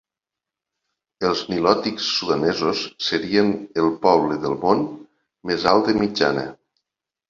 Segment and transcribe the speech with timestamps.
[1.29, 3.55] Els nilòtics sudanesos serien
[3.85, 4.85] el poble del món
[5.53, 6.53] més alt de mitjana.